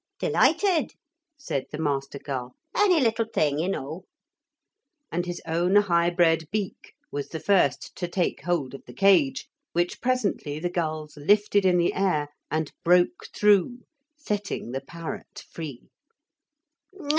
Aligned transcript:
'Delighted,' 0.17 0.95
said 1.37 1.67
the 1.71 1.77
master 1.77 2.17
gull; 2.17 2.55
'any 2.75 2.99
little 2.99 3.27
thing, 3.31 3.59
you 3.59 3.69
know,' 3.69 4.03
and 5.11 5.27
his 5.27 5.39
own 5.45 5.75
high 5.75 6.09
bred 6.09 6.45
beak 6.51 6.93
was 7.11 7.27
the 7.29 7.39
first 7.39 7.95
to 7.95 8.07
take 8.07 8.41
hold 8.41 8.73
of 8.73 8.83
the 8.87 8.95
cage, 8.95 9.47
which 9.73 10.01
presently 10.01 10.57
the 10.57 10.71
gulls 10.71 11.15
lifted 11.17 11.65
in 11.67 11.77
the 11.77 11.93
air 11.93 12.29
and 12.49 12.71
broke 12.83 13.27
through, 13.31 13.81
setting 14.17 14.71
the 14.71 14.81
parrot 14.81 15.43
free. 15.51 15.87